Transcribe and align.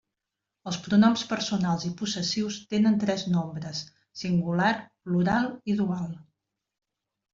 Els 0.69 0.77
pronoms 0.85 1.23
personals 1.33 1.85
i 1.89 1.91
possessius 1.99 2.57
tenen 2.73 2.97
tres 3.03 3.25
nombres 3.35 3.83
-singular, 3.91 4.73
plural 5.09 5.51
i 5.73 5.77
dual-. 5.83 6.21